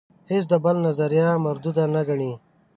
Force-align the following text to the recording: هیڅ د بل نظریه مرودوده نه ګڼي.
هیڅ 0.31 0.43
د 0.51 0.53
بل 0.63 0.75
نظریه 0.85 1.27
مرودوده 1.43 1.85
نه 1.95 2.01
ګڼي. 2.07 2.31